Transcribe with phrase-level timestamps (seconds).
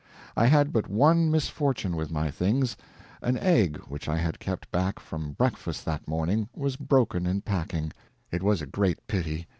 [0.35, 2.75] I had but one misfortune with my things.
[3.21, 7.93] An egg which I had kept back from breakfast that morning, was broken in packing.
[8.31, 9.45] It was a great pity.